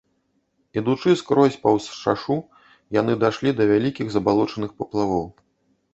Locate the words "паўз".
1.67-1.85